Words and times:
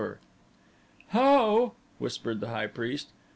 "How?" 1.09 1.73
whispered 1.99 2.39
the 2.39 2.49
high 2.49 2.65
priest. 2.65 3.09